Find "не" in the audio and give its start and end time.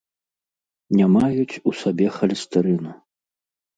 1.01-1.05